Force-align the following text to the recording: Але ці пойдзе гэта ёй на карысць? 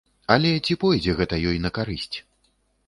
Але 0.35 0.53
ці 0.65 0.77
пойдзе 0.83 1.15
гэта 1.21 1.41
ёй 1.53 1.57
на 1.67 1.77
карысць? 1.81 2.13